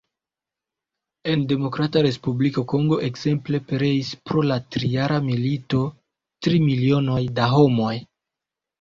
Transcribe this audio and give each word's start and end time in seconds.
En 1.33 1.43
Demokrata 1.51 2.03
Respubliko 2.07 2.63
Kongo, 2.73 2.99
ekzemple, 3.09 3.61
pereis 3.73 4.11
pro 4.31 4.47
la 4.55 4.59
trijara 4.79 5.23
milito 5.31 5.87
tri 6.45 6.67
milionoj 6.69 7.23
da 7.39 7.55
homoj. 7.57 7.97